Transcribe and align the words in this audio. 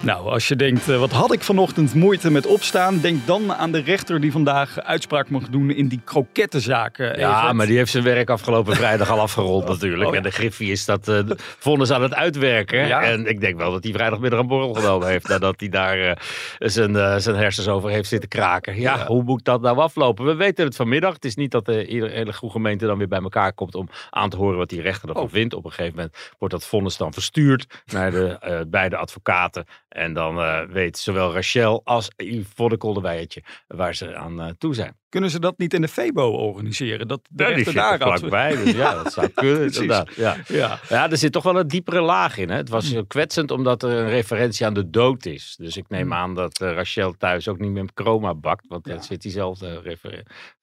Nou, 0.00 0.28
als 0.30 0.48
je 0.48 0.56
denkt, 0.56 0.88
eh, 0.88 0.98
wat 0.98 1.12
had 1.12 1.32
ik 1.32 1.42
vanochtend 1.42 1.94
moeite 1.94 2.30
met 2.30 2.46
opstaan? 2.46 3.00
Denk 3.00 3.26
dan 3.26 3.52
aan 3.54 3.72
de 3.72 3.78
rechter 3.80 4.20
die 4.20 4.32
vandaag 4.32 4.78
uitspraak 4.80 5.28
mag 5.30 5.42
doen 5.48 5.70
in 5.70 5.88
die 5.88 6.00
krokettenzaken. 6.04 7.18
Ja, 7.18 7.38
Evert. 7.40 7.52
maar 7.54 7.66
die 7.66 7.76
heeft 7.76 7.90
zijn 7.90 8.04
werk 8.04 8.30
afgelopen 8.30 8.76
vrijdag 8.76 9.10
al 9.10 9.20
afgerond 9.20 9.68
natuurlijk. 9.74 10.04
oh 10.06 10.10
ja. 10.10 10.16
En 10.16 10.22
de 10.22 10.30
Griffie 10.30 10.70
is 10.72 10.84
dat 10.84 11.08
eh 11.08 11.18
vonnis 11.58 11.90
aan 11.90 12.02
het 12.02 12.14
uitwerken. 12.14 12.86
Ja. 12.86 13.02
En 13.02 13.26
ik 13.26 13.40
denk 13.40 13.56
wel 13.56 13.70
dat 13.72 13.84
hij 13.84 13.92
vrijdagmiddag 13.92 14.40
een 14.40 14.46
borrel 14.46 14.74
genomen 14.74 15.08
heeft. 15.08 15.28
nadat 15.28 15.60
hij 15.60 15.68
daar 15.68 15.98
eh, 16.00 16.16
zijn, 16.58 17.20
zijn 17.22 17.36
hersens 17.36 17.68
over 17.68 17.90
heeft 17.90 18.08
zitten 18.08 18.28
kraken. 18.28 18.80
Ja, 18.80 18.96
Ja. 18.96 19.06
hoe 19.06 19.22
moet 19.22 19.44
dat 19.44 19.60
nou 19.60 19.78
aflopen? 19.78 20.24
We 20.24 20.34
weten 20.34 20.64
het 20.64 20.76
vanmiddag. 20.76 21.14
Het 21.14 21.24
is 21.24 21.34
niet 21.36 21.50
dat 21.50 21.64
de 21.66 21.84
hele 21.88 22.32
goede 22.32 22.54
gemeente 22.54 22.86
dan 22.86 22.98
weer 22.98 23.08
bij 23.08 23.20
elkaar 23.22 23.52
komt 23.52 23.74
om 23.74 23.88
aan 24.10 24.30
te 24.30 24.36
horen 24.36 24.58
wat 24.58 24.68
die 24.68 24.80
rechter 24.80 25.08
ervan 25.08 25.22
Oh. 25.22 25.30
vindt. 25.30 25.54
Op 25.54 25.64
een 25.64 25.70
gegeven 25.72 25.96
moment 25.96 26.16
wordt 26.38 26.54
dat 26.54 26.66
vonnis 26.66 26.96
dan 26.96 27.12
verstuurd 27.12 27.82
naar 27.86 28.10
de 28.10 28.66
beide 28.70 28.96
advocaten. 28.96 29.64
En 29.88 30.12
dan 30.12 30.38
eh, 30.38 30.62
weet 30.62 30.98
zowel 30.98 31.32
Rachel 31.32 31.80
als 31.84 32.10
Yvonne 32.16 32.76
Kolderweiertje 32.76 33.42
waar 33.66 33.94
ze 33.94 34.16
aan 34.16 34.40
eh, 34.40 34.50
toe 34.58 34.74
zijn. 34.74 34.96
Kunnen 35.08 35.30
ze 35.30 35.40
dat 35.40 35.58
niet 35.58 35.74
in 35.74 35.80
de 35.80 35.88
Febo 35.88 36.30
organiseren? 36.30 37.08
Dat 37.08 37.20
de 37.30 37.44
Ja, 37.44 37.54
die 37.54 37.64
er 37.66 37.74
daar 37.74 37.98
vlakbij, 37.98 38.56
dus 38.56 38.74
ja, 38.74 38.94
dat 39.02 39.12
zou 39.12 39.28
kunnen 39.34 39.64
inderdaad. 39.64 40.14
Ja. 40.14 40.36
Ja. 40.46 40.80
ja, 40.88 41.10
er 41.10 41.16
zit 41.16 41.32
toch 41.32 41.42
wel 41.42 41.58
een 41.58 41.68
diepere 41.68 42.00
laag 42.00 42.36
in. 42.38 42.50
Hè? 42.50 42.56
Het 42.56 42.68
was 42.68 42.90
heel 42.90 43.06
kwetsend 43.06 43.50
omdat 43.50 43.82
er 43.82 43.90
een 43.90 44.08
referentie 44.08 44.66
aan 44.66 44.74
de 44.74 44.90
dood 44.90 45.26
is. 45.26 45.54
Dus 45.58 45.76
ik 45.76 45.88
neem 45.88 46.12
aan 46.12 46.34
dat 46.34 46.60
eh, 46.60 46.72
Rachel 46.72 47.14
thuis 47.18 47.48
ook 47.48 47.58
niet 47.58 47.70
meer 47.70 47.88
chroma 47.94 48.34
bakt. 48.34 48.66
Want 48.68 48.84
daar 48.84 48.94
Ja. 48.94 49.02
zit 49.02 49.22
diezelfde 49.22 49.96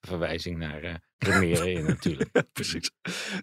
verwijzing 0.01 0.57
naar 0.57 0.81
eh 0.83 0.93
cremeren 1.17 1.71
in 1.73 1.85
natuurlijk. 1.85 2.29
Precies. 2.53 2.91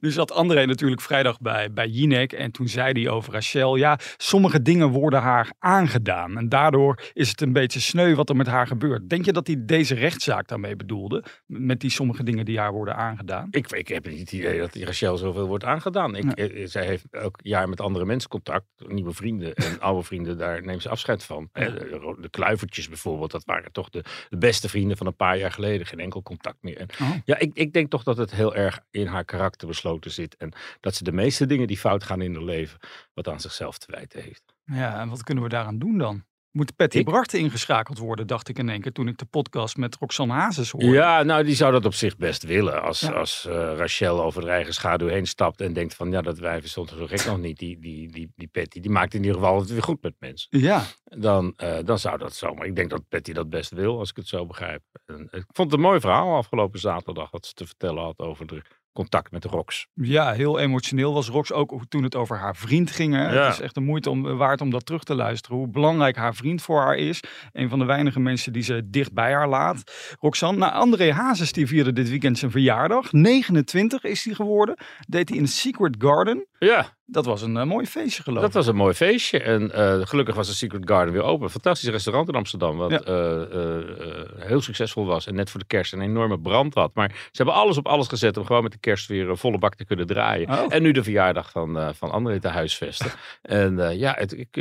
Nu 0.00 0.10
zat 0.10 0.32
André 0.32 0.66
natuurlijk 0.66 1.00
vrijdag 1.00 1.40
bij, 1.40 1.72
bij 1.72 1.86
Jinek 1.88 2.32
en 2.32 2.50
toen 2.50 2.68
zei 2.68 3.02
hij 3.02 3.10
over 3.12 3.32
Rachel, 3.32 3.76
ja, 3.76 3.98
sommige 4.16 4.62
dingen 4.62 4.88
worden 4.88 5.20
haar 5.20 5.52
aangedaan 5.58 6.36
en 6.38 6.48
daardoor 6.48 7.02
is 7.12 7.28
het 7.28 7.40
een 7.40 7.52
beetje 7.52 7.80
sneu 7.80 8.14
wat 8.14 8.28
er 8.28 8.36
met 8.36 8.46
haar 8.46 8.66
gebeurt. 8.66 9.08
Denk 9.08 9.24
je 9.24 9.32
dat 9.32 9.46
hij 9.46 9.56
deze 9.58 9.94
rechtszaak 9.94 10.48
daarmee 10.48 10.76
bedoelde, 10.92 11.24
met 11.46 11.80
die 11.80 11.90
sommige 11.90 12.22
dingen 12.22 12.44
die 12.44 12.58
haar 12.58 12.72
worden 12.72 12.96
aangedaan? 12.96 13.48
Ik, 13.50 13.70
ik 13.70 13.88
heb 13.88 14.06
niet 14.06 14.18
het 14.20 14.32
idee 14.32 14.58
dat 14.58 14.74
Rachel 14.74 15.16
zoveel 15.16 15.46
wordt 15.46 15.64
aangedaan. 15.64 16.14
Ik, 16.16 16.32
eh, 16.32 16.66
zij 16.66 16.86
heeft 16.86 17.04
elk 17.10 17.38
jaar 17.42 17.68
met 17.68 17.80
andere 17.80 18.04
mensen 18.04 18.30
contact, 18.30 18.66
nieuwe 18.86 19.12
vrienden 19.12 19.54
en 19.54 19.80
oude 19.88 20.02
vrienden, 20.02 20.38
daar 20.38 20.64
neemt 20.64 20.82
ze 20.82 20.88
afscheid 20.88 21.24
van. 21.24 21.48
Ja. 21.52 21.60
Eh, 21.60 21.72
De, 21.72 22.16
de 22.20 22.28
kluivertjes 22.30 22.88
bijvoorbeeld, 22.88 23.30
dat 23.30 23.44
waren 23.44 23.72
toch 23.72 23.90
de, 23.90 24.04
de 24.28 24.36
beste 24.38 24.68
vrienden 24.68 24.96
van 24.96 25.06
een 25.06 25.16
paar 25.16 25.38
jaar 25.38 25.52
geleden. 25.52 25.86
Geen 25.86 26.00
enkel 26.00 26.22
contact 26.22 26.62
meer. 26.62 26.76
En 26.76 26.90
Oh. 27.02 27.10
Ja, 27.24 27.38
ik, 27.38 27.50
ik 27.54 27.72
denk 27.72 27.90
toch 27.90 28.02
dat 28.02 28.16
het 28.16 28.30
heel 28.30 28.54
erg 28.54 28.80
in 28.90 29.06
haar 29.06 29.24
karakter 29.24 29.66
besloten 29.68 30.10
zit. 30.10 30.36
En 30.36 30.52
dat 30.80 30.94
ze 30.94 31.04
de 31.04 31.12
meeste 31.12 31.46
dingen 31.46 31.66
die 31.66 31.78
fout 31.78 32.04
gaan 32.04 32.20
in 32.22 32.34
haar 32.34 32.42
leven, 32.44 32.78
wat 33.14 33.28
aan 33.28 33.40
zichzelf 33.40 33.78
te 33.78 33.92
wijten 33.92 34.22
heeft. 34.22 34.42
Ja, 34.64 35.00
en 35.00 35.08
wat 35.08 35.22
kunnen 35.22 35.44
we 35.44 35.50
daaraan 35.50 35.78
doen 35.78 35.98
dan? 35.98 36.24
Moet 36.52 36.76
Patty 36.76 36.98
Ik- 36.98 37.04
Brachten 37.04 37.38
ingeschakeld 37.38 37.98
worden, 37.98 38.26
dacht 38.26 38.48
ik 38.48 38.58
in 38.58 38.68
één 38.68 38.80
keer 38.80 38.92
toen 38.92 39.08
ik 39.08 39.18
de 39.18 39.24
podcast 39.24 39.76
met 39.76 39.96
Roxanne 39.96 40.32
Hazes 40.34 40.70
hoorde. 40.70 40.86
Ja, 40.86 41.22
nou, 41.22 41.44
die 41.44 41.54
zou 41.54 41.72
dat 41.72 41.84
op 41.84 41.94
zich 41.94 42.16
best 42.16 42.42
willen. 42.42 42.82
Als, 42.82 43.00
Ja. 43.00 43.10
als 43.10 43.46
eh, 43.46 43.72
Rachel 43.76 44.22
over 44.22 44.42
de 44.42 44.48
eigen 44.50 44.74
schaduw 44.74 45.06
heen 45.08 45.26
stapt 45.26 45.60
en 45.60 45.72
denkt 45.72 45.94
van... 45.94 46.10
ja, 46.10 46.20
dat 46.22 46.38
wijf 46.38 46.68
stond 46.68 46.90
er 46.90 46.96
zo 46.96 47.06
gek 47.06 47.24
nog 47.24 47.38
niet. 47.38 47.58
Die, 47.58 47.78
die, 47.80 48.10
die, 48.12 48.32
die 48.36 48.48
Patty, 48.48 48.80
die 48.80 48.90
maakt 48.90 49.14
in 49.14 49.20
ieder 49.22 49.36
geval 49.38 49.58
het 49.60 49.70
weer 49.70 49.82
goed 49.82 50.02
met 50.02 50.14
mensen. 50.18 50.46
Ja, 50.60 50.82
Dan, 51.04 51.52
eh, 51.56 51.78
dan 51.84 51.98
zou 51.98 52.18
dat 52.18 52.34
zomaar... 52.34 52.66
Ik 52.66 52.76
denk 52.76 52.90
dat 52.90 53.08
Patty 53.08 53.32
dat 53.32 53.50
best 53.50 53.70
wil, 53.70 53.98
als 53.98 54.10
ik 54.10 54.16
het 54.16 54.28
zo 54.28 54.46
begrijp. 54.46 54.82
En, 55.06 55.28
ik 55.30 55.44
vond 55.52 55.70
het 55.70 55.72
een 55.72 55.86
mooi 55.86 56.00
verhaal 56.00 56.36
afgelopen 56.36 56.80
zaterdag... 56.80 57.30
wat 57.30 57.46
ze 57.46 57.52
te 57.52 57.66
vertellen 57.66 58.02
had 58.02 58.18
over 58.18 58.46
de 58.46 58.62
contact 58.92 59.30
met 59.30 59.44
Rox. 59.44 59.86
Ja, 59.94 60.32
heel 60.32 60.58
emotioneel 60.58 61.12
was 61.12 61.28
Rox 61.28 61.52
ook 61.52 61.80
toen 61.88 62.02
het 62.02 62.14
over 62.14 62.38
haar 62.38 62.56
vriend 62.56 62.90
ging. 62.90 63.14
hè. 63.14 63.32
Ja. 63.32 63.44
Het 63.44 63.52
is 63.52 63.60
echt 63.60 63.74
de 63.74 63.80
moeite 63.80 64.10
om, 64.10 64.22
waard 64.36 64.60
om 64.60 64.70
dat 64.70 64.86
terug 64.86 65.04
te 65.04 65.14
luisteren. 65.14 65.56
Hoe 65.56 65.68
belangrijk 65.68 66.16
haar 66.16 66.34
vriend 66.34 66.62
voor 66.62 66.80
haar 66.80 66.96
is. 66.96 67.20
Een 67.52 67.68
van 67.68 67.78
de 67.78 67.84
weinige 67.84 68.20
mensen 68.20 68.52
die 68.52 68.62
ze 68.62 68.82
dicht 68.90 69.12
bij 69.12 69.32
haar 69.32 69.48
laat. 69.48 69.82
Roxanne, 70.20 70.58
nou, 70.58 70.72
André 70.72 71.12
Hazes 71.12 71.52
die 71.52 71.66
vierde 71.66 71.92
dit 71.92 72.08
weekend 72.08 72.38
zijn 72.38 72.50
verjaardag. 72.50 73.12
29 73.12 74.02
is 74.04 74.24
hij 74.24 74.34
geworden. 74.34 74.76
Deed 75.08 75.28
hij 75.28 75.38
in 75.38 75.48
Secret 75.48 75.94
Garden. 75.98 76.46
Ja, 76.66 76.96
Dat 77.06 77.24
was 77.24 77.42
een 77.42 77.56
eh, 77.56 77.64
mooi 77.64 77.86
feestje 77.86 78.22
geloof 78.22 78.40
Dat 78.40 78.48
ik. 78.48 78.54
was 78.54 78.66
een 78.66 78.76
mooi 78.76 78.94
feestje. 78.94 79.40
En 79.42 79.72
eh, 79.72 80.00
gelukkig 80.06 80.34
was 80.34 80.46
de 80.46 80.54
Secret 80.54 80.88
Garden 80.88 81.12
weer 81.12 81.22
open. 81.22 81.50
Fantastisch 81.50 81.88
restaurant 81.88 82.28
in 82.28 82.34
Amsterdam. 82.34 82.76
Wat 82.76 82.90
Ja. 82.90 83.00
eh, 83.00 84.46
heel 84.48 84.60
succesvol 84.60 85.06
was. 85.06 85.26
En 85.26 85.34
net 85.34 85.50
voor 85.50 85.60
de 85.60 85.66
kerst 85.66 85.92
een 85.92 86.00
enorme 86.00 86.38
brand 86.40 86.74
had. 86.74 86.94
Maar 86.94 87.08
ze 87.10 87.30
hebben 87.42 87.54
alles 87.54 87.76
op 87.76 87.86
alles 87.86 88.08
gezet 88.08 88.36
om 88.36 88.44
gewoon 88.46 88.62
met 88.62 88.72
de 88.72 88.78
kerst 88.78 89.06
weer 89.08 89.28
een 89.28 89.36
volle 89.36 89.58
bak 89.58 89.74
te 89.74 89.84
kunnen 89.84 90.06
draaien. 90.06 90.48
Oh. 90.50 90.64
En 90.68 90.82
nu 90.82 90.92
de 90.92 91.02
verjaardag 91.02 91.50
van, 91.50 91.94
van 91.94 92.10
André 92.10 92.40
te 92.40 92.48
huisvesten. 92.48 93.10
en 93.42 93.98
ja, 93.98 94.14
het, 94.18 94.32
ik, 94.38 94.54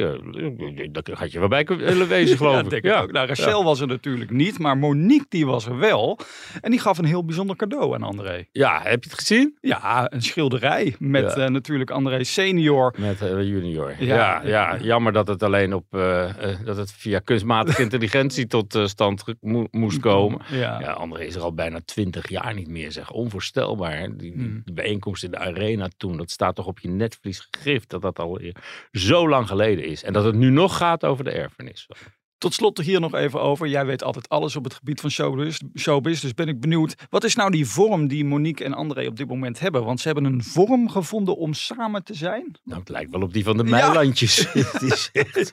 daar 0.91 1.17
had 1.17 1.31
je 1.31 1.39
wel 1.39 1.47
bij 1.47 1.63
kunnen 1.63 1.85
willen 1.85 2.07
wezen, 2.07 2.37
geloof 2.37 2.71
Ja, 2.71 2.77
ik. 2.77 3.01
ook. 3.03 3.11
Nou, 3.11 3.27
Rachel 3.27 3.63
was 3.63 3.79
er 3.79 3.87
natuurlijk 3.87 4.31
niet, 4.31 4.59
maar 4.59 4.77
Monique 4.77 5.25
die 5.29 5.45
was 5.45 5.65
er 5.65 5.77
wel. 5.77 6.19
En 6.61 6.71
die 6.71 6.79
gaf 6.79 6.97
een 6.97 7.05
heel 7.05 7.25
bijzonder 7.25 7.55
cadeau 7.55 7.93
aan 7.93 8.03
André. 8.03 8.45
Ja, 8.51 8.79
heb 8.83 9.03
je 9.03 9.09
het 9.09 9.19
gezien? 9.19 9.57
Ja, 9.61 10.11
een 10.11 10.21
schilderij 10.21 10.95
met 10.99 11.33
Ja. 11.35 11.49
Natuurlijk 11.91 12.13
André 12.13 12.23
senior. 12.23 12.93
Met 12.97 13.21
eh, 13.21 13.43
junior. 13.43 13.95
Ja. 13.99 14.15
Ja, 14.15 14.41
ja, 14.47 14.77
jammer 14.77 15.13
dat 15.13 15.27
het 15.27 15.43
alleen 15.43 15.73
op 15.73 15.85
eh, 15.89 16.51
eh, 16.51 16.59
dat 16.65 16.77
het 16.77 16.91
via 16.91 17.19
kunstmatige 17.19 17.81
intelligentie 17.87 18.47
tot 18.47 18.79
stand 18.85 19.23
mo- 19.39 19.67
moest 19.71 19.99
komen. 19.99 20.41
Ja. 20.51 20.79
Ja, 20.79 20.91
André 20.91 21.23
is 21.23 21.35
er 21.35 21.41
al 21.41 21.53
bijna 21.53 21.79
twintig 21.85 22.29
jaar 22.29 22.53
niet 22.53 22.67
meer, 22.67 22.91
zeg. 22.91 23.11
Onvoorstelbaar. 23.11 24.17
Die, 24.17 24.61
die 24.65 24.73
bijeenkomst 24.73 25.23
in 25.23 25.31
de 25.31 25.37
arena 25.37 25.87
toen, 25.97 26.17
dat 26.17 26.31
staat 26.31 26.55
toch 26.55 26.67
op 26.67 26.79
je 26.79 26.89
netvlies 26.89 27.47
gegrift 27.51 27.89
dat 27.89 28.01
dat 28.01 28.19
al 28.19 28.39
zo 28.91 29.29
lang 29.29 29.47
geleden 29.47 29.85
is. 29.85 30.03
En 30.03 30.13
dat 30.13 30.23
het 30.23 30.35
nu 30.35 30.49
nog 30.49 30.77
gaat 30.77 31.05
over 31.05 31.23
de 31.23 31.31
erfenis. 31.31 31.87
Tot 32.41 32.53
slot 32.53 32.77
hier 32.77 32.99
nog 32.99 33.13
even 33.13 33.41
over. 33.41 33.67
Jij 33.67 33.85
weet 33.85 34.03
altijd 34.03 34.29
alles 34.29 34.55
op 34.55 34.63
het 34.63 34.73
gebied 34.73 35.01
van 35.01 35.09
showbiz, 35.11 35.57
showbiz. 35.77 36.21
Dus 36.21 36.33
ben 36.33 36.47
ik 36.47 36.59
benieuwd. 36.59 36.95
Wat 37.09 37.23
is 37.23 37.35
nou 37.35 37.51
die 37.51 37.65
vorm 37.65 38.07
die 38.07 38.25
Monique 38.25 38.65
en 38.65 38.73
André 38.73 39.07
op 39.07 39.17
dit 39.17 39.27
moment 39.27 39.59
hebben? 39.59 39.83
Want 39.83 39.99
ze 39.99 40.05
hebben 40.07 40.25
een 40.25 40.43
vorm 40.43 40.89
gevonden 40.89 41.37
om 41.37 41.53
samen 41.53 42.03
te 42.03 42.13
zijn. 42.13 42.55
Nou, 42.63 42.79
het 42.79 42.89
lijkt 42.89 43.11
wel 43.11 43.21
op 43.21 43.33
die 43.33 43.43
van 43.43 43.57
de 43.57 43.63
Meilandjes. 43.63 44.47
Echt- 44.51 45.49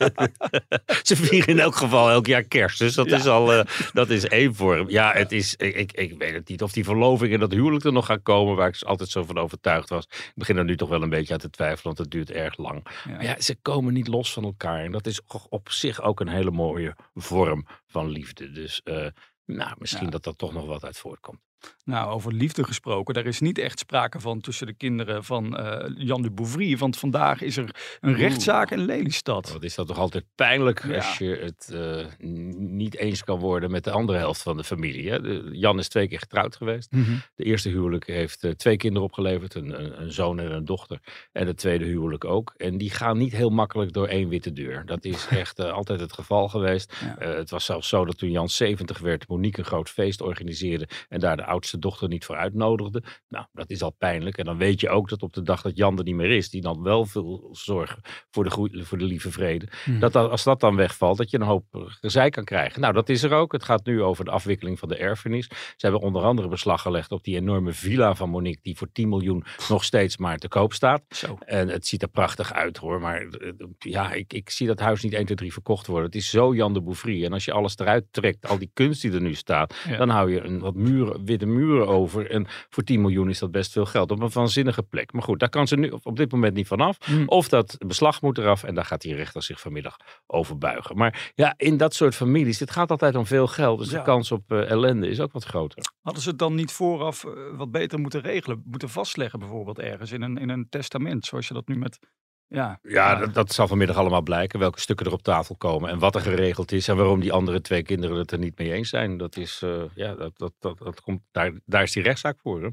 Ze 1.02 1.16
vieren 1.16 1.48
in 1.48 1.58
elk 1.58 1.74
geval 1.76 2.10
elk 2.10 2.26
jaar 2.26 2.42
kerst. 2.42 2.78
Dus 2.78 2.94
dat 2.94 3.08
Ja. 3.10 3.16
is 3.16 3.26
al 3.26 3.52
eh, 3.52 3.64
dat 3.92 4.10
is 4.10 4.24
één 4.26 4.54
vorm. 4.54 4.88
Ja, 4.90 5.12
het 5.12 5.32
is, 5.32 5.54
ik, 5.56 5.74
ik, 5.76 5.92
ik 5.92 6.14
weet 6.18 6.34
het 6.34 6.48
niet 6.48 6.62
of 6.62 6.72
die 6.72 6.84
verloving 6.84 7.32
en 7.32 7.40
dat 7.40 7.52
huwelijk 7.52 7.84
er 7.84 7.92
nog 7.92 8.06
gaan 8.06 8.22
komen. 8.22 8.56
Waar 8.56 8.68
ik 8.68 8.82
altijd 8.82 9.08
zo 9.10 9.22
van 9.24 9.38
overtuigd 9.38 9.88
was. 9.88 10.04
Ik 10.04 10.32
begin 10.34 10.56
er 10.56 10.64
nu 10.64 10.76
toch 10.76 10.88
wel 10.88 11.02
een 11.02 11.08
beetje 11.08 11.32
aan 11.32 11.40
te 11.40 11.50
twijfelen. 11.50 11.82
Want 11.84 11.98
het 11.98 12.10
duurt 12.10 12.30
erg 12.30 12.56
lang. 12.56 12.86
Ja. 13.04 13.10
Maar 13.12 13.24
ja, 13.24 13.40
ze 13.40 13.56
komen 13.62 13.92
niet 13.94 14.08
los 14.08 14.32
van 14.32 14.44
elkaar. 14.44 14.84
En 14.84 14.92
dat 14.92 15.06
is 15.06 15.20
op 15.48 15.70
zich 15.70 16.02
ook 16.02 16.20
een 16.20 16.28
hele 16.28 16.50
mooie 16.50 16.76
vorm 17.14 17.66
van 17.86 18.08
liefde. 18.08 18.50
Dus 18.50 18.82
eh, 18.82 19.08
nou, 19.44 19.74
misschien 19.78 20.10
dat 20.10 20.26
er 20.26 20.36
toch 20.36 20.52
nog 20.52 20.66
wat 20.66 20.84
uit 20.84 20.98
voortkomt. 20.98 21.47
Nou, 21.84 22.10
over 22.12 22.32
liefde 22.32 22.64
gesproken. 22.64 23.14
Daar 23.14 23.26
is 23.26 23.40
niet 23.40 23.58
echt 23.58 23.78
sprake 23.78 24.20
van 24.20 24.40
tussen 24.40 24.66
de 24.66 24.72
kinderen 24.74 25.24
van 25.24 25.56
eh, 25.56 25.90
Jan 25.96 26.22
de 26.22 26.30
Bouvry. 26.30 26.76
Want 26.76 26.98
vandaag 26.98 27.40
is 27.42 27.56
er 27.56 27.74
een 28.00 28.14
rechtszaak 28.14 28.70
in 28.70 28.78
Lelystad. 28.84 29.52
Wat 29.52 29.62
is 29.62 29.74
dat 29.74 29.86
toch 29.86 29.98
altijd 29.98 30.24
pijnlijk 30.34 30.84
Ja. 30.86 30.94
als 30.96 31.18
je 31.18 31.38
het 31.42 31.70
eh, 31.74 32.26
niet 32.58 32.96
eens 32.96 33.24
kan 33.24 33.38
worden 33.38 33.70
met 33.70 33.84
de 33.84 33.90
andere 33.90 34.18
helft 34.18 34.42
van 34.42 34.56
de 34.56 34.64
familie. 34.64 35.10
Hè? 35.10 35.20
De- 35.20 35.48
Jan 35.52 35.78
is 35.78 35.88
twee 35.88 36.08
keer 36.08 36.18
getrouwd 36.18 36.56
geweest. 36.56 36.92
Mhm. 36.92 37.10
De 37.34 37.44
eerste 37.44 37.68
huwelijk 37.68 38.06
heeft 38.06 38.44
eh, 38.44 38.50
twee 38.50 38.76
kinderen 38.76 39.06
opgeleverd, 39.06 39.54
een, 39.54 39.84
een, 39.84 40.02
een 40.02 40.12
zoon 40.12 40.40
en 40.40 40.50
een 40.52 40.64
dochter. 40.64 40.98
En 41.32 41.46
het 41.46 41.56
tweede 41.56 41.84
huwelijk 41.84 42.24
ook. 42.24 42.54
En 42.56 42.78
die 42.78 42.90
gaan 42.90 43.18
niet 43.18 43.32
heel 43.32 43.50
makkelijk 43.50 43.92
door 43.92 44.06
één 44.06 44.28
witte 44.28 44.52
deur. 44.52 44.86
Dat 44.86 45.04
is 45.04 45.26
echt 45.42 45.60
altijd 45.60 46.00
het 46.00 46.12
geval 46.12 46.48
geweest. 46.48 46.94
Ja. 47.18 47.26
Het 47.26 47.50
was 47.50 47.64
zelfs 47.64 47.88
zo 47.88 48.04
dat 48.04 48.18
toen 48.18 48.30
Jan 48.30 48.48
70 48.48 48.98
werd, 48.98 49.28
Monique 49.28 49.58
een 49.60 49.66
groot 49.66 49.90
feest 49.90 50.20
organiseerde 50.20 50.88
en 51.08 51.20
daar 51.20 51.36
de 51.36 51.46
oudste 51.48 51.78
dochter 51.78 52.08
niet 52.08 52.24
voor 52.24 52.36
uitnodigde. 52.36 53.02
Nou, 53.28 53.46
dat 53.52 53.70
is 53.70 53.82
al 53.82 53.90
pijnlijk. 53.98 54.38
En 54.38 54.44
dan 54.44 54.56
weet 54.58 54.80
je 54.80 54.88
ook 54.88 55.08
dat 55.08 55.22
op 55.22 55.32
de 55.32 55.42
dag 55.42 55.62
dat 55.62 55.76
Jan 55.76 55.98
er 55.98 56.04
niet 56.04 56.14
meer 56.14 56.30
is, 56.30 56.50
die 56.50 56.60
dan 56.60 56.82
wel 56.82 57.04
veel 57.04 57.48
zorgen 57.52 58.00
voor 58.30 58.44
de, 58.44 58.50
goeie, 58.50 58.84
voor 58.84 58.98
de 58.98 59.04
lieve 59.04 59.30
vrede, 59.30 59.68
Hmm. 59.84 59.98
dat, 60.00 60.16
als 60.16 60.44
dat 60.44 60.60
dan 60.60 60.76
wegvalt, 60.76 61.16
dat 61.18 61.30
je 61.30 61.36
een 61.38 61.46
hoop 61.46 61.64
eh, 61.72 61.80
gezeik 61.86 62.32
kan 62.32 62.44
krijgen. 62.44 62.80
Nou, 62.80 62.92
dat 62.92 63.08
is 63.08 63.22
er 63.22 63.32
ook. 63.32 63.52
Het 63.52 63.62
gaat 63.62 63.86
nu 63.86 64.02
over 64.02 64.24
de 64.24 64.30
afwikkeling 64.30 64.78
van 64.78 64.88
de 64.88 64.96
erfenis. 64.96 65.46
Ze 65.48 65.56
hebben 65.76 66.00
onder 66.00 66.22
andere 66.22 66.48
beslag 66.48 66.82
gelegd 66.82 67.12
op 67.12 67.24
die 67.24 67.36
enorme 67.36 67.72
villa 67.72 68.14
van 68.14 68.30
Monique, 68.30 68.60
die 68.62 68.76
voor 68.76 68.92
10 68.92 69.08
miljoen 69.08 69.44
nog 69.68 69.84
steeds 69.84 70.16
maar 70.16 70.38
te 70.38 70.48
koop 70.48 70.72
staat. 70.72 71.02
Zo. 71.08 71.38
En 71.40 71.68
het 71.68 71.86
ziet 71.86 72.02
er 72.02 72.08
prachtig 72.08 72.52
uit 72.52 72.76
hoor. 72.76 73.00
Maar 73.00 73.20
eh, 73.22 73.50
ja, 73.78 74.12
ik, 74.12 74.32
ik 74.32 74.50
zie 74.50 74.66
dat 74.66 74.78
huis 74.80 75.02
niet 75.02 75.12
1, 75.12 75.24
2, 75.24 75.36
3 75.36 75.52
verkocht 75.52 75.86
worden. 75.86 76.06
Het 76.06 76.14
is 76.14 76.30
zo 76.30 76.54
Jan 76.54 76.72
de 76.74 76.80
Bouffry. 76.80 77.24
En 77.24 77.32
als 77.32 77.44
je 77.44 77.52
alles 77.52 77.78
eruit 77.78 78.04
trekt, 78.10 78.48
al 78.48 78.58
die 78.58 78.70
kunst 78.74 79.02
die 79.02 79.12
er 79.12 79.20
nu 79.20 79.34
staat, 79.34 79.74
Ja. 79.88 79.96
dan 79.96 80.08
hou 80.08 80.32
je 80.32 80.40
een 80.40 80.58
wat 80.58 80.74
muren, 80.74 81.24
witte 81.38 81.54
muren 81.54 81.88
over. 81.88 82.30
En 82.30 82.46
voor 82.70 82.82
10 82.82 83.00
miljoen 83.00 83.28
is 83.28 83.38
dat 83.38 83.50
best 83.50 83.72
veel 83.72 83.86
geld. 83.86 84.10
Op 84.10 84.20
een 84.20 84.30
waanzinnige 84.32 84.82
plek. 84.82 85.12
Maar 85.12 85.22
goed, 85.22 85.38
daar 85.40 85.48
kan 85.48 85.66
ze 85.68 85.76
nu 85.76 85.92
op 86.02 86.16
dit 86.16 86.32
moment 86.32 86.54
niet 86.54 86.66
vanaf. 86.66 86.96
Hmm. 87.04 87.28
Of 87.28 87.48
dat 87.48 87.76
beslag 87.86 88.22
moet 88.22 88.38
eraf. 88.38 88.62
En 88.64 88.74
daar 88.74 88.84
gaat 88.84 89.00
die 89.00 89.14
rechter 89.14 89.42
zich 89.42 89.60
vanmiddag 89.60 89.96
over 90.26 90.58
buigen. 90.58 90.96
Maar 90.96 91.32
ja, 91.34 91.54
in 91.56 91.76
dat 91.76 91.94
soort 91.94 92.14
families, 92.14 92.58
het 92.60 92.70
gaat 92.70 92.90
altijd 92.90 93.14
om 93.14 93.26
veel 93.26 93.46
geld. 93.46 93.78
Dus 93.78 93.90
Ja. 93.90 93.98
de 93.98 94.04
kans 94.04 94.32
op 94.32 94.52
eh, 94.52 94.70
ellende 94.70 95.08
is 95.08 95.20
ook 95.20 95.32
wat 95.32 95.44
groter. 95.44 95.84
Hadden 96.02 96.22
ze 96.22 96.28
het 96.28 96.38
dan 96.38 96.54
niet 96.54 96.72
vooraf 96.72 97.24
eh, 97.24 97.30
wat 97.56 97.70
beter 97.70 97.98
moeten 97.98 98.20
regelen? 98.20 98.62
Moeten 98.64 98.88
vastleggen 98.88 99.38
bijvoorbeeld 99.38 99.78
ergens 99.78 100.12
in 100.12 100.22
een, 100.22 100.36
in 100.38 100.48
een 100.48 100.66
testament. 100.68 101.26
Zoals 101.26 101.48
je 101.48 101.54
dat 101.54 101.68
nu 101.68 101.76
met... 101.76 101.98
Ja, 102.48 102.78
Ja, 102.82 103.14
dat, 103.14 103.34
dat 103.34 103.52
zal 103.52 103.68
vanmiddag 103.68 103.96
allemaal 103.96 104.22
blijken. 104.22 104.58
Welke 104.58 104.80
stukken 104.80 105.06
er 105.06 105.12
op 105.12 105.22
tafel 105.22 105.56
komen. 105.56 105.90
En 105.90 105.98
wat 105.98 106.14
er 106.14 106.20
geregeld 106.20 106.72
is. 106.72 106.88
En 106.88 106.96
waarom 106.96 107.20
die 107.20 107.32
andere 107.32 107.60
twee 107.60 107.82
kinderen 107.82 108.16
het 108.16 108.30
er 108.30 108.38
niet 108.38 108.58
mee 108.58 108.72
eens 108.72 108.88
zijn. 108.88 109.16
Dat 109.16 109.36
is, 109.36 109.60
eh, 109.64 109.82
ja, 109.94 110.14
dat, 110.14 110.32
dat, 110.38 110.52
dat, 110.58 110.78
dat 110.78 111.00
komt, 111.00 111.20
daar, 111.30 111.52
daar 111.64 111.82
is 111.82 111.92
die 111.92 112.02
rechtszaak 112.02 112.38
voor. 112.42 112.62
Hè? 112.62 112.68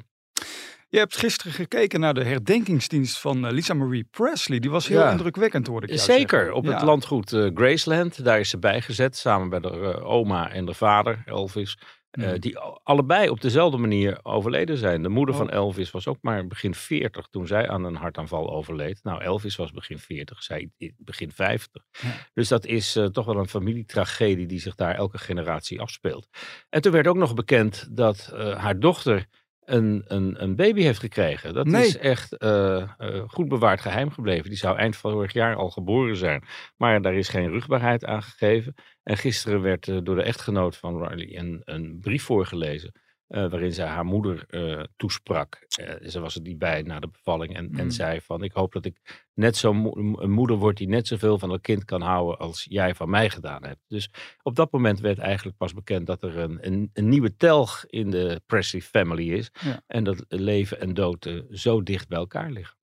Je 0.89 0.98
hebt 0.98 1.18
gisteren 1.18 1.54
gekeken 1.54 2.00
naar 2.00 2.13
de 2.13 2.24
herdenkingsdienst 2.24 3.19
van 3.19 3.45
eh, 3.45 3.51
Lisa 3.51 3.74
Marie 3.74 4.07
Presley. 4.12 4.60
Die 4.60 4.69
was 4.69 4.88
heel 4.88 5.00
Ja. 5.00 5.12
indrukwekkend, 5.12 5.68
hoorde 5.68 5.88
ik 5.88 6.00
Zeker, 6.00 6.38
zeggen. 6.39 6.56
op 6.56 6.66
het 6.66 6.81
landgoed 6.81 7.33
eh, 7.33 7.50
Graceland. 7.54 8.24
Daar 8.24 8.39
is 8.39 8.50
ze 8.50 8.57
bijgezet, 8.60 9.18
samen 9.18 9.48
met 9.48 9.63
haar 9.63 10.01
oma 10.01 10.51
en 10.51 10.66
haar 10.66 10.75
vader, 10.75 11.21
Elvis. 11.25 11.78
Eh, 12.16 12.30
Hmm. 12.30 12.40
die 12.40 12.58
allebei 12.84 13.30
op 13.30 13.42
dezelfde 13.42 13.78
manier 13.78 14.20
overleden 14.24 14.78
zijn. 14.78 15.02
De 15.04 15.10
moeder 15.10 15.36
Oh. 15.36 15.42
van 15.42 15.50
Elvis 15.50 15.92
was 15.92 16.08
ook 16.08 16.18
maar 16.22 16.48
begin 16.48 16.76
40 16.76 17.28
toen 17.32 17.48
zij 17.48 17.70
aan 17.70 17.84
een 17.84 17.96
hartaanval 17.96 18.50
overleed. 18.50 19.00
Nou, 19.04 19.22
Elvis 19.22 19.56
was 19.56 19.72
begin 19.72 20.00
40, 20.00 20.44
zij 20.44 20.70
begin 20.98 21.32
50. 21.32 21.84
Ja. 22.02 22.10
Dus 22.34 22.48
dat 22.48 22.66
is 22.66 22.96
eh, 22.96 23.06
toch 23.06 23.26
wel 23.26 23.38
een 23.38 23.48
familietragedie 23.50 24.46
die 24.46 24.60
zich 24.60 24.76
daar 24.76 24.96
elke 24.96 25.18
generatie 25.18 25.82
afspeelt. 25.82 26.28
En 26.70 26.82
toen 26.82 26.92
werd 26.92 27.08
ook 27.08 27.16
nog 27.18 27.34
bekend 27.34 27.88
dat 27.92 28.32
eh, 28.34 28.58
haar 28.58 28.80
dochter 28.80 29.26
een, 29.66 30.04
een, 30.08 30.44
een 30.44 30.56
baby 30.56 30.82
heeft 30.82 31.00
gekregen. 31.00 31.54
Dat 31.54 31.66
Nee. 31.66 31.86
is 31.86 31.98
echt 31.98 32.38
eh, 32.38 32.82
eh, 32.82 33.24
goed 33.28 33.48
bewaard 33.48 33.82
geheim 33.82 34.12
gebleven. 34.12 34.50
Die 34.50 34.58
zou 34.58 34.78
eind 34.78 34.96
vorig 34.96 35.34
jaar 35.34 35.56
al 35.56 35.70
geboren 35.70 36.16
zijn. 36.18 36.44
Maar 36.78 37.02
daar 37.02 37.14
is 37.14 37.30
geen 37.30 37.50
rugbaarheid 37.50 38.06
aan 38.06 38.24
gegeven. 38.24 38.74
En 39.04 39.18
gisteren 39.18 39.62
werd 39.62 39.88
eh, 39.88 39.98
door 40.04 40.16
de 40.16 40.24
echtgenoot 40.24 40.78
van 40.78 41.08
Riley 41.08 41.38
een, 41.38 41.62
een 41.64 41.98
brief 42.02 42.24
voorgelezen. 42.24 42.92
Eh, 43.27 43.50
waarin 43.50 43.74
zij 43.74 43.86
haar 43.88 44.06
moeder 44.06 44.45
eh, 44.48 44.83
toesprak. 44.95 45.66
Eh, 45.80 46.07
ze 46.10 46.19
was 46.19 46.36
er 46.36 46.42
niet 46.42 46.57
bij 46.57 46.81
na 46.81 47.00
de 47.00 47.07
bevalling. 47.07 47.56
En, 47.56 47.69
en 47.75 47.83
Mm. 47.83 47.89
zei 47.92 48.22
van, 48.22 48.44
ik 48.44 48.51
hoop 48.51 48.74
dat 48.74 48.86
ik 48.86 49.25
net 49.33 49.57
zo'n 49.57 49.77
mo- 49.77 50.18
een 50.22 50.31
moeder 50.31 50.57
word 50.57 50.77
die 50.77 50.88
net 50.88 51.07
zoveel 51.07 51.39
van 51.39 51.50
het 51.50 51.62
kind 51.62 51.86
kan 51.86 52.01
houden 52.01 52.39
als 52.39 52.66
jij 52.69 52.95
van 52.95 53.10
mij 53.10 53.30
gedaan 53.30 53.63
hebt. 53.63 53.80
Dus 53.88 54.10
op 54.44 54.56
dat 54.56 54.72
moment 54.72 55.00
werd 55.00 55.18
eigenlijk 55.18 55.57
pas 55.57 55.74
bekend 55.74 56.07
dat 56.07 56.24
er 56.24 56.38
een, 56.38 56.57
een, 56.66 56.89
een 56.94 57.10
nieuwe 57.10 57.36
telg 57.36 57.86
in 57.86 58.10
de 58.12 58.42
Presley 58.45 58.81
family 58.81 59.31
is. 59.31 59.50
Ja. 59.62 59.81
En 59.88 60.04
dat 60.04 60.25
leven 60.28 60.80
en 60.80 60.94
dood 60.94 61.44
zo 61.51 61.83
dicht 61.83 62.07
bij 62.07 62.18
elkaar 62.18 62.51
liggen. 62.51 62.78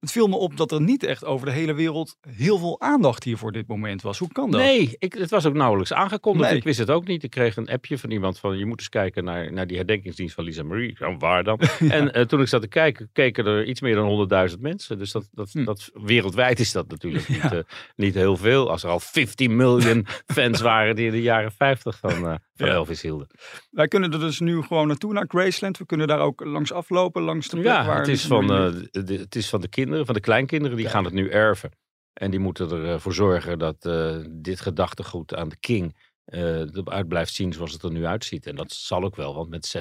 Het 0.00 0.12
viel 0.12 0.26
me 0.26 0.36
op 0.36 0.56
dat 0.56 0.72
er 0.72 0.80
niet 0.80 1.02
echt 1.02 1.24
over 1.24 1.46
de 1.46 1.52
hele 1.52 1.74
wereld 1.74 2.16
heel 2.28 2.58
veel 2.58 2.80
aandacht 2.80 3.24
hier 3.24 3.36
voor 3.36 3.52
dit 3.52 3.66
moment 3.66 4.02
was. 4.02 4.18
Hoe 4.18 4.32
kan 4.32 4.50
dat? 4.50 4.60
Nee, 4.60 4.94
ik, 4.98 5.12
het 5.12 5.30
was 5.30 5.46
ook 5.46 5.54
nauwelijks 5.54 5.92
aangekondigd. 5.92 6.48
Nee. 6.48 6.58
Ik 6.58 6.64
wist 6.64 6.78
het 6.78 6.90
ook 6.90 7.06
niet. 7.06 7.22
Ik 7.22 7.30
kreeg 7.30 7.56
een 7.56 7.68
appje 7.68 7.98
van 7.98 8.10
iemand 8.10 8.38
van 8.38 8.58
je 8.58 8.66
moet 8.66 8.78
eens 8.78 8.88
kijken 8.88 9.24
naar, 9.24 9.52
naar 9.52 9.66
die 9.66 9.76
herdenkingsdienst 9.76 10.34
van 10.34 10.44
Lisa 10.44 10.62
Marie. 10.62 10.96
Waar 11.18 11.44
dan? 11.44 11.60
En 11.88 12.12
eh, 12.12 12.24
toen 12.24 12.40
ik 12.40 12.46
zat 12.48 12.62
te 12.62 12.68
kijken, 12.68 13.08
keken 13.12 13.46
er 13.46 13.64
iets 13.64 13.80
meer 13.80 13.94
dan 13.94 14.28
100.000 14.50 14.58
mensen. 14.60 14.98
Dus 14.98 15.12
dat, 15.12 15.28
dat, 15.32 15.50
Hm. 15.52 15.64
dat, 15.64 15.90
wereldwijd 15.94 16.60
is 16.60 16.72
dat 16.72 16.88
natuurlijk 16.88 17.28
niet, 17.28 17.42
Ja. 17.42 17.52
eh, 17.52 17.58
niet 17.96 18.14
heel 18.14 18.36
veel. 18.36 18.70
Als 18.70 18.82
er 18.82 18.90
al 18.90 19.00
15 19.00 19.56
miljoen 19.56 20.06
fans 20.34 20.60
waren 20.60 20.96
die 20.96 21.06
in 21.06 21.12
de 21.12 21.22
jaren 21.22 21.52
50 21.52 21.98
van, 21.98 22.10
eh, 22.26 22.34
van. 22.54 22.68
Elvis 22.68 23.02
hielden. 23.02 23.26
Wij 23.70 23.88
kunnen 23.88 24.12
er 24.12 24.18
dus 24.18 24.40
nu 24.40 24.62
gewoon 24.62 24.86
naartoe 24.86 25.12
naar 25.12 25.24
Graceland. 25.28 25.78
We 25.78 25.86
kunnen 25.86 26.06
daar 26.08 26.20
ook 26.20 26.44
langs 26.44 26.72
aflopen, 26.72 27.22
langs 27.22 27.48
de 27.48 27.56
plek 27.56 27.66
Ja, 27.72 27.86
waar... 27.86 27.98
het 27.98 28.08
is, 28.08 28.26
van, 28.26 28.46
de- 28.46 28.88
het 28.92 29.34
is 29.36 29.48
van 29.48 29.60
de 29.60 29.68
kinderen, 29.68 29.84
van 29.88 30.14
de 30.14 30.20
kleinkinderen. 30.20 30.76
Die 30.76 30.88
gaan 30.88 31.04
het 31.04 31.12
nu 31.12 31.28
erven. 31.28 31.70
En 32.12 32.30
die 32.30 32.40
moeten 32.40 32.70
ervoor 32.70 33.14
zorgen 33.14 33.58
dat 33.58 33.84
eh, 33.84 34.16
dit 34.30 34.60
gedachtegoed 34.60 35.34
aan 35.34 35.48
de 35.48 35.56
king 35.60 35.96
eh 36.24 36.60
eruit 36.60 37.08
blijft 37.08 37.32
zien 37.32 37.52
zoals 37.52 37.72
het 37.72 37.82
er 37.82 37.92
nu 37.92 38.06
uitziet. 38.06 38.46
En 38.46 38.56
dat 38.56 38.72
zal 38.72 39.04
ook 39.04 39.16
wel, 39.16 39.34
want 39.34 39.48
met 39.48 39.76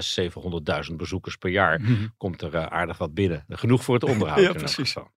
600.000, 0.86 0.90
700.000 0.90 0.96
bezoekers 0.96 1.36
per 1.36 1.50
jaar 1.50 1.82
komt 2.18 2.42
er 2.42 2.54
eh, 2.54 2.66
aardig 2.66 2.98
wat 2.98 3.14
binnen. 3.14 3.46
Genoeg 3.48 3.84
voor 3.84 3.94
het 3.96 4.04
onderhoud. 4.14 4.44
Ja, 4.44 4.52
precies. 4.54 4.92
geval. 4.92 5.12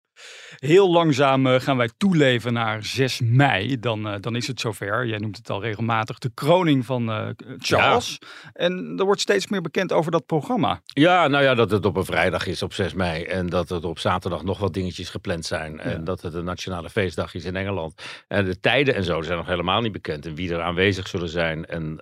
Heel 0.56 0.90
langzaam 0.90 1.46
eh, 1.46 1.60
gaan 1.60 1.76
wij 1.76 1.90
toeleven 1.96 2.52
naar 2.52 2.84
6 2.84 3.20
mei. 3.24 3.78
Dan, 3.78 4.08
eh, 4.08 4.20
dan 4.20 4.36
is 4.36 4.46
het 4.46 4.60
zover. 4.60 5.06
Jij 5.06 5.18
noemt 5.18 5.36
het 5.36 5.50
al 5.50 5.62
regelmatig. 5.62 6.18
De 6.18 6.30
kroning 6.34 6.86
van 6.86 7.10
eh, 7.10 7.28
Charles. 7.58 8.18
En 8.52 8.94
er 8.98 9.04
wordt 9.04 9.20
steeds 9.20 9.46
meer 9.48 9.60
bekend 9.60 9.92
over 9.92 10.10
dat 10.10 10.26
programma. 10.26 10.80
Ja, 10.84 11.28
nou 11.28 11.44
ja, 11.44 11.54
dat 11.54 11.70
het 11.70 11.84
op 11.84 11.96
een 11.96 12.04
vrijdag 12.04 12.46
is 12.46 12.62
op 12.62 12.72
6 12.72 12.94
mei. 12.94 13.24
En 13.24 13.46
dat 13.48 13.70
er 13.70 13.86
op 13.86 13.98
zaterdag 13.98 14.44
nog 14.44 14.58
wat 14.58 14.74
dingetjes 14.74 15.08
gepland 15.10 15.46
zijn. 15.46 15.80
En 15.80 16.04
dat 16.04 16.20
het 16.22 16.34
een 16.34 16.44
nationale 16.44 16.90
feestdag 16.90 17.34
is 17.34 17.44
in 17.44 17.56
Engeland. 17.56 18.02
En 18.28 18.44
de 18.44 18.60
tijden 18.60 18.94
en 18.94 19.04
zo 19.04 19.22
zijn 19.22 19.36
nog 19.38 19.46
helemaal 19.46 19.80
niet 19.80 19.92
bekend. 19.92 20.26
En 20.26 20.34
wie 20.34 20.52
er 20.52 20.62
aanwezig 20.62 21.08
zullen 21.08 21.28
zijn. 21.28 21.66
En 21.66 22.00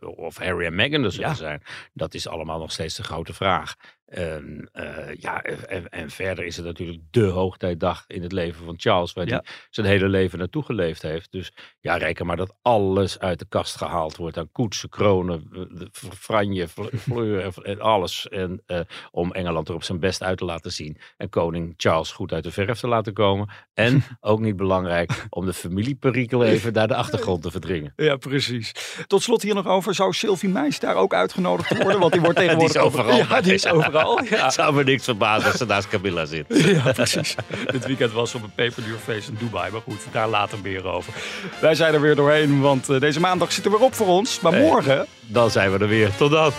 of 0.00 0.36
Harry 0.38 0.66
en 0.66 0.74
Meghan 0.74 1.04
er 1.04 1.12
zullen 1.12 1.28
Ja. 1.28 1.34
zijn. 1.34 1.62
Dat 1.92 2.14
is 2.14 2.28
allemaal 2.28 2.58
nog 2.58 2.72
steeds 2.72 2.94
de 2.96 3.02
grote 3.02 3.34
vraag. 3.34 3.74
En, 4.12 4.68
eh, 4.72 5.14
ja, 5.18 5.42
en, 5.42 5.88
en 5.88 6.10
verder 6.10 6.44
is 6.44 6.56
het 6.56 6.64
natuurlijk 6.66 6.98
de 7.10 7.24
hoogtijdag 7.24 8.04
in 8.06 8.22
het 8.22 8.32
leven 8.32 8.64
van 8.64 8.74
Charles. 8.78 9.12
Waar 9.12 9.26
Ja. 9.28 9.40
hij 9.44 9.54
zijn 9.70 9.86
hele 9.86 10.08
leven 10.08 10.38
naartoe 10.38 10.62
geleefd 10.62 11.02
heeft. 11.02 11.32
Dus 11.32 11.52
ja, 11.80 11.96
reken 11.96 12.26
maar 12.26 12.36
dat 12.36 12.54
alles 12.62 13.18
uit 13.18 13.38
de 13.38 13.46
kast 13.48 13.76
gehaald 13.76 14.16
wordt. 14.16 14.36
Aan 14.38 14.52
koetsen, 14.52 14.88
kronen, 14.88 15.50
franje, 16.18 16.68
fleur 16.98 17.40
en- 17.44 17.62
en 17.64 17.80
alles. 17.80 18.28
En 18.28 18.62
eh, 18.66 18.80
om 19.10 19.32
Engeland 19.32 19.68
er 19.68 19.74
op 19.74 19.84
zijn 19.84 20.00
best 20.00 20.22
uit 20.22 20.38
te 20.38 20.44
laten 20.44 20.72
zien. 20.72 20.96
En 21.16 21.28
koning 21.28 21.74
Charles 21.76 22.12
goed 22.12 22.32
uit 22.32 22.44
de 22.44 22.50
verf 22.50 22.78
te 22.80 22.88
laten 22.88 23.12
komen. 23.12 23.48
En, 23.74 24.02
ook 24.20 24.40
niet 24.40 24.56
belangrijk, 24.56 25.26
om 25.28 25.46
de 25.46 25.52
familieperikel 25.52 26.44
even 26.44 26.72
naar 26.72 26.88
de 26.88 26.94
achtergrond 26.94 27.42
te 27.42 27.50
verdringen. 27.50 27.92
Ja, 27.96 28.16
precies. 28.16 28.72
Tot 29.06 29.22
slot 29.22 29.42
hier 29.42 29.54
nog 29.54 29.66
over. 29.66 29.94
Zou 29.94 30.12
Sylvie 30.12 30.48
Meis 30.48 30.78
daar 30.80 30.96
ook 30.96 31.14
uitgenodigd 31.14 31.82
worden? 31.82 32.00
Want 32.00 32.12
die 32.12 32.20
wordt 32.20 32.36
tegenwoordig... 32.38 32.70
Die 32.82 32.82
is 32.82 32.86
overal 32.86 33.16
Ja, 33.16 33.40
die 33.40 33.54
is 33.54 33.66
overal. 33.66 34.00
Ja. 34.30 34.44
Het 34.44 34.52
zou 34.52 34.74
me 34.74 34.84
niks 34.84 35.04
verbazen 35.04 35.48
als 35.48 35.58
ze 35.58 35.64
naast 35.64 35.88
Camilla 35.88 36.24
zit. 36.24 36.44
Ja, 36.84 36.92
precies. 36.92 37.34
Dit 37.70 37.86
weekend 37.86 38.12
was 38.12 38.34
op 38.34 38.42
een 38.42 38.52
peperduurfeest 38.54 39.28
in 39.28 39.36
Dubai. 39.38 39.70
Maar 39.72 39.80
goed, 39.80 40.00
daar 40.12 40.28
later 40.28 40.58
meer 40.62 40.86
over. 40.86 41.12
Wij 41.60 41.74
zijn 41.74 41.94
er 41.94 42.00
weer 42.00 42.14
doorheen, 42.14 42.60
want 42.60 42.88
eh, 42.88 43.00
deze 43.00 43.20
maandag 43.20 43.52
zit 43.52 43.64
er 43.64 43.70
weer 43.70 43.80
op 43.80 43.94
voor 43.94 44.06
ons. 44.06 44.40
Maar 44.40 44.52
Hey. 44.52 44.60
morgen 44.62 45.06
Dan 45.26 45.50
zijn 45.50 45.72
we 45.72 45.78
er 45.78 45.88
weer. 45.88 46.16
Tot 46.16 46.30
dan. 46.30 46.52